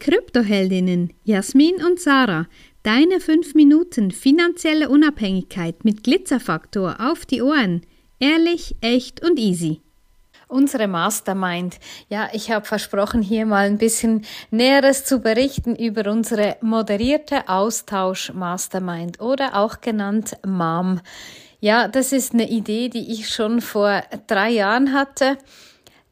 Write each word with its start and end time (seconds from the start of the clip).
Kryptoheldinnen 0.00 1.12
Jasmin 1.24 1.76
und 1.84 2.00
Sarah, 2.00 2.46
deine 2.82 3.20
5 3.20 3.54
Minuten 3.54 4.10
finanzielle 4.10 4.88
Unabhängigkeit 4.88 5.84
mit 5.84 6.02
Glitzerfaktor 6.02 6.96
auf 6.98 7.26
die 7.26 7.42
Ohren. 7.42 7.82
Ehrlich, 8.18 8.74
echt 8.80 9.22
und 9.22 9.38
easy. 9.38 9.82
Unsere 10.48 10.88
Mastermind. 10.88 11.78
Ja, 12.08 12.30
ich 12.32 12.50
habe 12.50 12.64
versprochen, 12.64 13.22
hier 13.22 13.46
mal 13.46 13.66
ein 13.66 13.78
bisschen 13.78 14.24
Näheres 14.50 15.04
zu 15.04 15.20
berichten 15.20 15.76
über 15.76 16.10
unsere 16.10 16.56
moderierte 16.60 17.48
Austausch 17.48 18.32
Mastermind 18.32 19.20
oder 19.20 19.54
auch 19.54 19.80
genannt 19.80 20.38
MAM. 20.44 21.02
Ja, 21.60 21.88
das 21.88 22.12
ist 22.12 22.32
eine 22.32 22.48
Idee, 22.48 22.88
die 22.88 23.12
ich 23.12 23.28
schon 23.28 23.60
vor 23.60 24.02
drei 24.26 24.50
Jahren 24.50 24.92
hatte, 24.92 25.36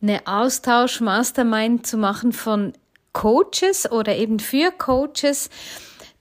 eine 0.00 0.20
Austausch 0.26 1.00
Mastermind 1.00 1.86
zu 1.86 1.96
machen 1.96 2.32
von 2.32 2.74
Coaches 3.12 3.90
oder 3.90 4.16
eben 4.16 4.38
für 4.38 4.70
Coaches, 4.70 5.50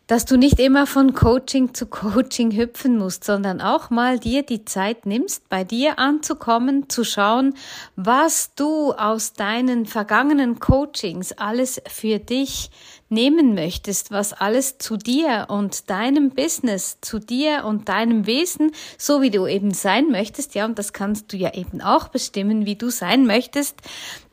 dass 0.07 0.23
du 0.23 0.37
nicht 0.37 0.57
immer 0.59 0.87
von 0.87 1.13
Coaching 1.13 1.73
zu 1.73 1.85
Coaching 1.85 2.51
hüpfen 2.51 2.97
musst, 2.97 3.25
sondern 3.25 3.59
auch 3.59 3.89
mal 3.89 4.19
dir 4.19 4.41
die 4.41 4.63
Zeit 4.63 5.05
nimmst, 5.05 5.49
bei 5.49 5.65
dir 5.65 5.99
anzukommen, 5.99 6.89
zu 6.89 7.03
schauen, 7.03 7.55
was 7.97 8.55
du 8.55 8.93
aus 8.93 9.33
deinen 9.33 9.85
vergangenen 9.85 10.59
Coachings 10.59 11.33
alles 11.33 11.81
für 11.87 12.19
dich 12.19 12.71
nehmen 13.09 13.53
möchtest, 13.53 14.11
was 14.11 14.33
alles 14.33 14.77
zu 14.77 14.97
dir 14.97 15.47
und 15.49 15.89
deinem 15.89 16.31
Business, 16.31 16.97
zu 17.01 17.19
dir 17.19 17.63
und 17.65 17.89
deinem 17.89 18.25
Wesen, 18.25 18.71
so 18.97 19.21
wie 19.21 19.29
du 19.29 19.45
eben 19.45 19.71
sein 19.73 20.09
möchtest, 20.09 20.55
ja, 20.55 20.65
und 20.65 20.77
das 20.79 20.93
kannst 20.93 21.31
du 21.31 21.37
ja 21.37 21.53
eben 21.53 21.81
auch 21.81 22.09
bestimmen, 22.09 22.65
wie 22.65 22.75
du 22.75 22.89
sein 22.89 23.25
möchtest, 23.25 23.75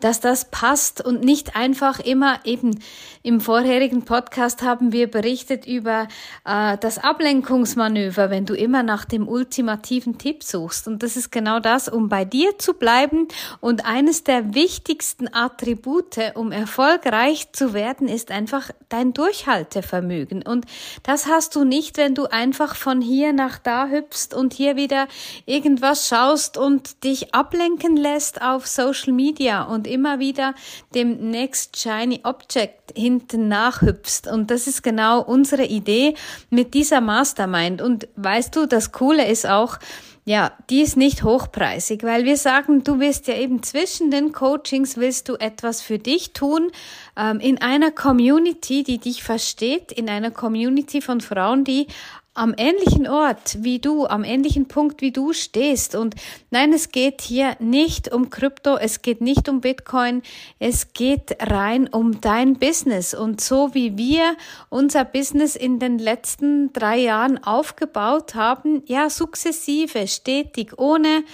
dass 0.05 0.21
das 0.21 0.51
passt 0.51 1.03
und 1.03 1.25
nicht 1.25 1.57
einfach 1.57 1.99
immer 1.99 2.39
eben 2.45 2.79
im 3.23 3.41
vorherigen 3.41 4.05
Podcast 4.05 4.61
haben 4.61 4.93
wir 4.93 5.11
berichtet 5.11 5.67
über 5.67 6.09
äh, 6.45 6.77
das 6.77 6.99
Ablenkungsmanöver, 6.99 8.29
wenn 8.29 8.45
du 8.45 8.53
immer 8.53 8.83
nach 8.83 9.07
dem 9.07 9.27
ultimativen 9.27 10.19
Tipp 10.19 10.45
suchst. 10.45 10.87
Und 10.87 11.03
das 11.03 11.17
ist 11.17 11.33
genau 11.33 11.59
das, 11.59 11.89
um 11.89 12.11
bei 12.11 12.27
dir 12.27 12.59
zu 12.59 12.75
bleiben. 12.75 13.29
Und 13.61 13.87
eines 13.87 14.25
der 14.25 14.53
wichtigsten 14.53 15.33
Attribute, 15.33 16.35
um 16.35 16.53
erfolgreich 16.53 17.51
zu 17.53 17.73
werden, 17.73 18.07
ist 18.07 18.31
einfach 18.31 18.73
dein 18.91 19.15
Durchhaltevermögen. 19.15 20.43
Und 20.43 20.67
das 21.03 21.27
hast 21.27 21.57
du 21.57 21.65
nicht, 21.65 21.97
wenn 21.97 22.15
du 22.15 22.27
einfach 22.27 22.77
von 22.77 23.01
hier 23.01 23.33
nach 23.33 23.59
da 23.59 23.89
hüpfst 23.89 24.35
und 24.35 24.53
hier 24.53 24.77
wieder 24.77 25.09
irgendwas 25.47 26.09
schaust 26.09 26.59
und 26.59 27.05
dich 27.05 27.35
ablenken 27.35 27.97
lässt 27.97 28.43
auf 28.43 28.67
Social 28.67 29.15
Media 29.15 29.63
und 29.63 29.87
immer 29.95 30.19
wieder 30.19 30.55
dem 30.95 31.31
Next 31.31 31.79
Shiny 31.79 32.21
Object 32.25 32.93
hinten 32.97 33.49
nachhüpfst. 33.49 34.31
Und 34.31 34.51
das 34.51 34.67
ist 34.67 34.83
genau 34.83 35.23
unsere 35.23 35.65
Idee 35.65 36.15
mit 36.51 36.75
dieser 36.75 37.01
Mastermind. 37.01 37.81
Und 37.81 38.09
weißt 38.17 38.55
du, 38.57 38.67
das 38.67 38.93
Coole 38.93 39.27
ist 39.27 39.47
auch, 39.47 39.79
ja, 40.25 40.53
die 40.71 40.81
ist 40.81 40.97
nicht 40.97 41.23
hochpreisig, 41.23 42.03
weil 42.03 42.25
wir 42.25 42.39
sagen, 42.39 42.83
du 42.83 42.99
wirst 42.99 43.29
ja 43.29 43.35
eben 43.35 43.63
zwischen 43.63 44.11
den 44.11 44.33
Coachings 44.33 44.97
willst 44.97 45.29
du 45.29 45.35
etwas 45.35 45.83
für 45.83 45.99
dich 45.99 46.33
tun, 46.33 46.71
ähm, 47.17 47.41
in 47.41 47.61
einer 47.61 47.91
Community, 47.91 48.83
die 48.85 48.99
dich 48.99 49.23
versteht, 49.23 49.93
in 49.93 50.09
einer 50.09 50.31
Community 50.31 51.03
von 51.03 51.21
Frauen, 51.21 51.65
die 51.65 51.89
am 52.35 52.53
ähnlichen 52.57 53.07
Ort 53.07 53.59
wie 53.61 53.79
du, 53.79 54.07
am 54.07 54.25
ähnlichen 54.25 54.67
Punkt 54.67 55.01
wie 55.01 55.13
du 55.13 55.33
stehst. 55.33 55.95
Und 55.95 56.17
nein, 56.51 56.73
es 56.73 56.91
geht 56.91 57.23
hier 57.23 57.57
nicht 57.61 58.13
um 58.13 58.29
Krypto, 58.29 58.77
es 58.77 59.03
geht 59.03 59.21
nicht 59.21 59.49
um 59.49 59.61
Bitcoin, 59.61 60.23
es 60.59 60.93
geht 60.93 61.37
rein 61.41 61.87
um 61.87 62.21
dein 62.21 62.55
Business. 62.55 63.15
Und 63.15 63.41
so 63.41 63.73
wie 63.75 63.97
wir 63.97 64.37
unser 64.69 65.05
Business 65.05 65.55
in 65.55 65.79
den 65.79 65.99
letzten 65.99 66.73
drei 66.73 66.99
Jahren 66.99 67.43
aufgebaut 67.43 68.35
haben, 68.35 68.83
ja, 68.87 69.09
sukzessive, 69.11 70.07
stetig, 70.15 70.79
ohne 70.79 71.25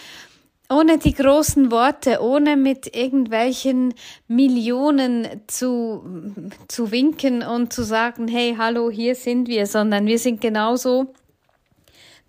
ohne 0.73 0.99
die 0.99 1.15
großen 1.15 1.73
Worte, 1.73 2.21
ohne 2.23 2.57
mit 2.57 2.95
irgendwelchen 2.97 3.93
Millionen 4.29 5.27
zu, 5.49 6.05
zu 6.69 6.93
winken 6.93 7.43
und 7.43 7.73
zu 7.73 7.83
sagen, 7.83 8.29
hey, 8.29 8.55
hallo, 8.57 8.89
hier 8.89 9.17
sind 9.17 9.49
wir, 9.49 9.67
sondern 9.67 10.07
wir 10.07 10.21
sind 10.21 10.41
genauso 10.41 11.13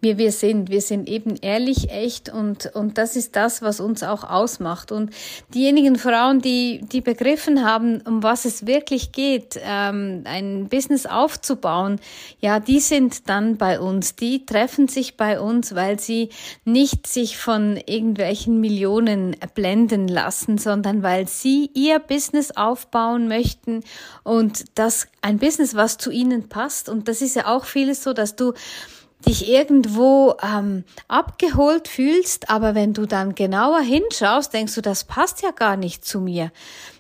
wie 0.01 0.17
wir 0.17 0.31
sind. 0.31 0.69
Wir 0.69 0.81
sind 0.81 1.07
eben 1.07 1.35
ehrlich, 1.41 1.91
echt 1.91 2.29
und, 2.29 2.75
und 2.75 2.97
das 2.97 3.16
ist 3.16 3.35
das, 3.35 3.62
was 3.62 3.79
uns 3.79 4.03
auch 4.03 4.23
ausmacht. 4.23 4.91
Und 4.91 5.12
diejenigen 5.53 5.95
Frauen, 5.95 6.41
die, 6.41 6.81
die 6.91 7.01
begriffen 7.01 7.63
haben, 7.63 8.01
um 8.01 8.23
was 8.23 8.45
es 8.45 8.66
wirklich 8.66 9.12
geht, 9.12 9.59
ähm, 9.63 10.23
ein 10.25 10.67
Business 10.69 11.06
aufzubauen, 11.06 12.00
ja, 12.39 12.59
die 12.59 12.79
sind 12.79 13.29
dann 13.29 13.57
bei 13.57 13.79
uns. 13.79 14.16
Die 14.16 14.45
treffen 14.45 14.88
sich 14.88 15.17
bei 15.17 15.39
uns, 15.39 15.75
weil 15.75 16.00
sie 16.00 16.29
nicht 16.66 17.06
sich 17.06 17.38
von 17.38 17.78
irgendwelchen 17.78 18.59
Millionen 18.59 19.35
blenden 19.53 20.07
lassen, 20.07 20.57
sondern 20.57 21.03
weil 21.03 21.28
sie 21.28 21.69
ihr 21.75 22.00
Business 22.00 22.51
aufbauen 22.51 23.28
möchten 23.28 23.83
und 24.23 24.66
das 24.75 25.07
ein 25.22 25.38
Business, 25.38 25.75
was 25.75 25.97
zu 25.97 26.09
ihnen 26.09 26.50
passt. 26.50 26.89
Und 26.89 27.07
das 27.07 27.22
ist 27.22 27.35
ja 27.35 27.47
auch 27.47 27.66
vieles 27.66 28.03
so, 28.03 28.13
dass 28.13 28.35
du 28.35 28.53
dich 29.26 29.50
irgendwo 29.50 30.36
ähm, 30.42 30.84
abgeholt 31.08 31.88
fühlst, 31.88 32.50
aber 32.50 32.76
wenn 32.76 32.94
du 32.94 33.06
dann 33.06 33.36
genauer 33.36 33.82
hinschaust, 33.82 34.54
denkst 34.54 34.76
du, 34.76 34.82
das 34.82 35.04
passt 35.04 35.42
ja 35.42 35.52
gar 35.52 35.78
nicht 35.78 36.06
zu 36.06 36.20
mir. 36.20 36.52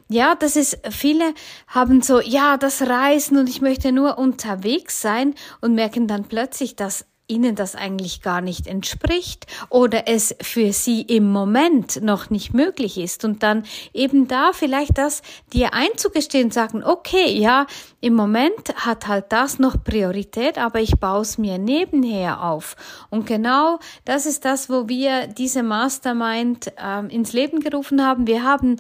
Ja, 0.09 0.35
das 0.35 0.57
ist, 0.57 0.79
viele 0.89 1.33
haben 1.67 2.01
so, 2.01 2.19
ja, 2.19 2.57
das 2.57 2.81
Reisen 2.81 3.37
und 3.37 3.47
ich 3.47 3.61
möchte 3.61 3.93
nur 3.93 4.17
unterwegs 4.17 5.01
sein 5.01 5.35
und 5.61 5.73
merken 5.73 6.07
dann 6.07 6.25
plötzlich, 6.25 6.75
dass 6.75 7.05
ihnen 7.31 7.55
das 7.55 7.75
eigentlich 7.75 8.21
gar 8.21 8.41
nicht 8.41 8.67
entspricht 8.67 9.47
oder 9.69 10.07
es 10.07 10.35
für 10.41 10.73
sie 10.73 11.01
im 11.01 11.31
Moment 11.31 12.01
noch 12.03 12.29
nicht 12.29 12.53
möglich 12.53 12.97
ist 12.97 13.25
und 13.25 13.41
dann 13.41 13.63
eben 13.93 14.27
da 14.27 14.51
vielleicht 14.53 14.97
das 14.97 15.21
dir 15.53 15.73
einzugestehen 15.73 16.51
sagen, 16.51 16.83
okay, 16.83 17.31
ja, 17.31 17.65
im 18.01 18.13
Moment 18.15 18.75
hat 18.75 19.07
halt 19.07 19.25
das 19.29 19.59
noch 19.59 19.83
Priorität, 19.83 20.57
aber 20.57 20.81
ich 20.81 20.99
baue 20.99 21.21
es 21.21 21.37
mir 21.37 21.57
nebenher 21.57 22.43
auf. 22.43 22.75
Und 23.09 23.25
genau 23.25 23.79
das 24.05 24.25
ist 24.25 24.43
das, 24.43 24.69
wo 24.69 24.89
wir 24.89 25.27
diese 25.27 25.63
Mastermind 25.63 26.73
ähm, 26.77 27.09
ins 27.09 27.33
Leben 27.33 27.59
gerufen 27.59 28.05
haben. 28.05 28.27
Wir 28.27 28.43
haben 28.43 28.77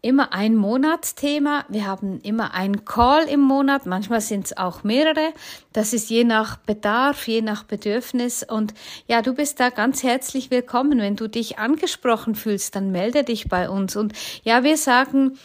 immer 0.00 0.32
ein 0.32 0.54
Monatsthema. 0.54 1.64
Wir 1.68 1.86
haben 1.86 2.20
immer 2.20 2.54
einen 2.54 2.84
Call 2.84 3.24
im 3.24 3.40
Monat. 3.40 3.84
Manchmal 3.84 4.20
sind 4.20 4.46
es 4.46 4.56
auch 4.56 4.84
mehrere. 4.84 5.32
Das 5.72 5.92
ist 5.92 6.08
je 6.08 6.24
nach 6.24 6.56
Bedarf, 6.56 7.26
je 7.26 7.42
nach 7.42 7.64
Bedürfnis. 7.64 8.44
Und 8.44 8.74
ja, 9.08 9.22
du 9.22 9.34
bist 9.34 9.58
da 9.58 9.70
ganz 9.70 10.02
herzlich 10.04 10.50
willkommen. 10.50 11.00
Wenn 11.00 11.16
du 11.16 11.28
dich 11.28 11.58
angesprochen 11.58 12.36
fühlst, 12.36 12.76
dann 12.76 12.92
melde 12.92 13.24
dich 13.24 13.48
bei 13.48 13.68
uns. 13.68 13.96
Und 13.96 14.12
ja, 14.44 14.62
wir 14.62 14.76
sagen, 14.76 15.36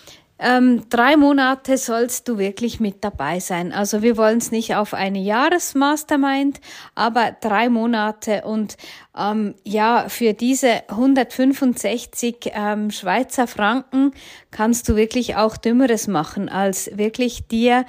ähm, 0.44 0.84
drei 0.90 1.16
Monate 1.16 1.78
sollst 1.78 2.28
du 2.28 2.38
wirklich 2.38 2.80
mit 2.82 3.04
dabei 3.04 3.40
sein. 3.40 3.72
Also 3.72 4.02
wir 4.02 4.18
wollen 4.18 4.40
es 4.40 4.52
nicht 4.52 4.76
auf 4.76 4.94
eine 4.94 5.20
Jahresmastermind, 5.20 6.60
aber 6.96 7.36
drei 7.40 7.70
Monate 7.70 8.44
und 8.44 8.76
ähm, 9.18 9.56
ja, 9.64 10.10
für 10.10 10.34
diese 10.34 10.90
165 10.90 12.52
ähm, 12.54 12.92
Schweizer 12.92 13.48
Franken 13.48 14.12
kannst 14.52 14.90
du 14.90 14.98
wirklich 14.98 15.38
auch 15.38 15.56
Dümmeres 15.56 16.08
machen, 16.08 16.50
als 16.50 16.98
wirklich 16.98 17.48
dir 17.48 17.86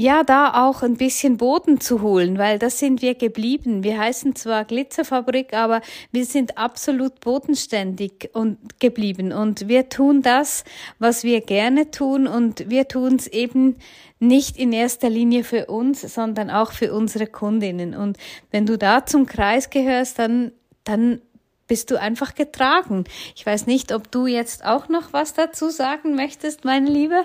ja, 0.00 0.24
da 0.24 0.66
auch 0.66 0.82
ein 0.82 0.96
bisschen 0.96 1.36
Boden 1.36 1.78
zu 1.78 2.00
holen, 2.00 2.38
weil 2.38 2.58
das 2.58 2.78
sind 2.78 3.02
wir 3.02 3.14
geblieben. 3.14 3.84
Wir 3.84 3.98
heißen 3.98 4.34
zwar 4.34 4.64
Glitzerfabrik, 4.64 5.52
aber 5.52 5.82
wir 6.10 6.24
sind 6.24 6.56
absolut 6.56 7.20
bodenständig 7.20 8.30
und 8.32 8.80
geblieben 8.80 9.30
und 9.30 9.68
wir 9.68 9.90
tun 9.90 10.22
das, 10.22 10.64
was 10.98 11.22
wir 11.22 11.42
gerne 11.42 11.90
tun 11.90 12.26
und 12.26 12.70
wir 12.70 12.88
tun 12.88 13.16
es 13.16 13.26
eben 13.26 13.76
nicht 14.18 14.56
in 14.56 14.72
erster 14.72 15.10
Linie 15.10 15.44
für 15.44 15.66
uns, 15.66 16.00
sondern 16.00 16.48
auch 16.48 16.72
für 16.72 16.94
unsere 16.94 17.26
Kundinnen. 17.26 17.94
Und 17.94 18.16
wenn 18.50 18.64
du 18.64 18.78
da 18.78 19.04
zum 19.04 19.26
Kreis 19.26 19.68
gehörst, 19.68 20.18
dann, 20.18 20.52
dann 20.84 21.20
bist 21.66 21.90
du 21.90 22.00
einfach 22.00 22.34
getragen. 22.34 23.04
Ich 23.36 23.44
weiß 23.44 23.66
nicht, 23.66 23.92
ob 23.92 24.10
du 24.10 24.26
jetzt 24.26 24.64
auch 24.64 24.88
noch 24.88 25.12
was 25.12 25.34
dazu 25.34 25.68
sagen 25.68 26.14
möchtest, 26.14 26.64
meine 26.64 26.88
Liebe. 26.88 27.24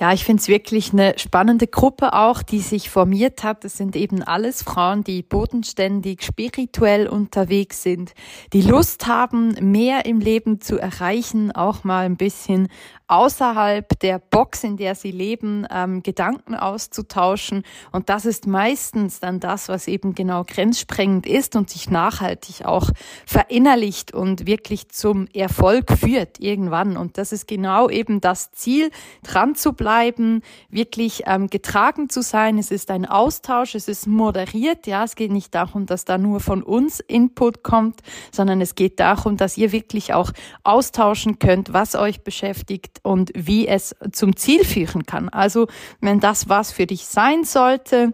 Ja, 0.00 0.14
ich 0.14 0.24
finde 0.24 0.40
es 0.40 0.48
wirklich 0.48 0.94
eine 0.94 1.18
spannende 1.18 1.66
Gruppe 1.66 2.14
auch, 2.14 2.40
die 2.42 2.60
sich 2.60 2.88
formiert 2.88 3.44
hat. 3.44 3.64
Das 3.64 3.76
sind 3.76 3.94
eben 3.96 4.22
alles 4.22 4.62
Frauen, 4.62 5.04
die 5.04 5.22
bodenständig, 5.22 6.22
spirituell 6.22 7.06
unterwegs 7.06 7.82
sind, 7.82 8.14
die 8.54 8.62
Lust 8.62 9.06
haben, 9.06 9.54
mehr 9.60 10.06
im 10.06 10.20
Leben 10.20 10.62
zu 10.62 10.78
erreichen, 10.78 11.52
auch 11.52 11.84
mal 11.84 12.06
ein 12.06 12.16
bisschen 12.16 12.68
außerhalb 13.08 13.98
der 13.98 14.20
Box, 14.20 14.62
in 14.62 14.76
der 14.76 14.94
sie 14.94 15.10
leben, 15.10 15.66
ähm, 15.68 16.02
Gedanken 16.02 16.54
auszutauschen. 16.54 17.64
Und 17.90 18.08
das 18.08 18.24
ist 18.24 18.46
meistens 18.46 19.18
dann 19.18 19.40
das, 19.40 19.68
was 19.68 19.88
eben 19.88 20.14
genau 20.14 20.44
grenzsprengend 20.44 21.26
ist 21.26 21.56
und 21.56 21.68
sich 21.68 21.90
nachhaltig 21.90 22.64
auch 22.64 22.88
verinnerlicht 23.26 24.14
und 24.14 24.46
wirklich 24.46 24.88
zum 24.90 25.26
Erfolg 25.34 25.90
führt 25.98 26.38
irgendwann. 26.38 26.96
Und 26.96 27.18
das 27.18 27.32
ist 27.32 27.48
genau 27.48 27.90
eben 27.90 28.20
das 28.20 28.52
Ziel, 28.52 28.90
dran 29.24 29.56
zu 29.56 29.72
bleiben 29.72 29.89
bleiben, 29.90 30.42
wirklich 30.68 31.24
ähm, 31.26 31.48
getragen 31.48 32.08
zu 32.08 32.22
sein. 32.22 32.58
Es 32.58 32.70
ist 32.70 32.92
ein 32.92 33.06
Austausch, 33.06 33.74
es 33.74 33.88
ist 33.88 34.06
moderiert. 34.06 34.86
Ja, 34.86 35.02
es 35.02 35.16
geht 35.16 35.32
nicht 35.32 35.52
darum, 35.52 35.86
dass 35.86 36.04
da 36.04 36.16
nur 36.16 36.38
von 36.38 36.62
uns 36.62 37.00
Input 37.00 37.64
kommt, 37.64 38.00
sondern 38.30 38.60
es 38.60 38.76
geht 38.76 39.00
darum, 39.00 39.36
dass 39.36 39.58
ihr 39.58 39.72
wirklich 39.72 40.14
auch 40.14 40.30
austauschen 40.62 41.40
könnt, 41.40 41.72
was 41.72 41.96
euch 41.96 42.22
beschäftigt 42.22 43.00
und 43.02 43.32
wie 43.34 43.66
es 43.66 43.96
zum 44.12 44.36
Ziel 44.36 44.64
führen 44.64 45.06
kann. 45.06 45.28
Also, 45.28 45.66
wenn 46.00 46.20
das 46.20 46.48
was 46.48 46.70
für 46.70 46.86
dich 46.86 47.06
sein 47.06 47.42
sollte, 47.42 48.12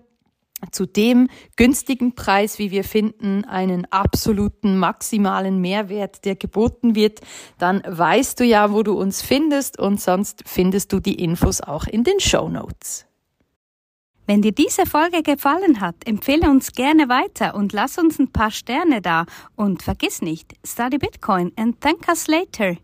zu 0.71 0.87
dem 0.87 1.29
günstigen 1.57 2.15
Preis, 2.15 2.59
wie 2.59 2.71
wir 2.71 2.85
finden, 2.85 3.45
einen 3.45 3.87
absoluten 3.91 4.79
maximalen 4.79 5.61
Mehrwert, 5.61 6.25
der 6.25 6.37
geboten 6.37 6.95
wird, 6.95 7.21
dann 7.59 7.83
weißt 7.87 8.41
du 8.41 8.45
ja, 8.45 8.73
wo 8.73 8.83
du 8.83 8.93
uns 8.99 9.23
findest 9.23 9.79
und 9.79 10.01
sonst 10.01 10.43
findest 10.47 10.93
du 10.93 11.01
die 11.01 11.23
Infos 11.23 11.61
auch 11.61 11.87
in 11.87 12.05
den 12.05 12.21
Show 12.21 12.49
Notes. 12.49 13.07
Wenn 14.27 14.43
dir 14.43 14.53
diese 14.53 14.87
Folge 14.87 15.23
gefallen 15.23 15.81
hat, 15.81 15.95
empfehle 16.05 16.51
uns 16.51 16.73
gerne 16.73 17.09
weiter 17.09 17.55
und 17.55 17.73
lass 17.73 17.97
uns 17.97 18.19
ein 18.19 18.33
paar 18.33 18.51
Sterne 18.51 19.01
da 19.01 19.25
und 19.55 19.85
vergiss 19.85 20.21
nicht, 20.21 20.55
study 20.65 20.99
Bitcoin 20.99 21.53
and 21.57 21.81
thank 21.81 22.09
us 22.09 22.27
later. 22.27 22.77